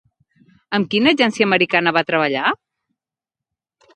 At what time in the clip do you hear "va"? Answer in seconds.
1.99-2.03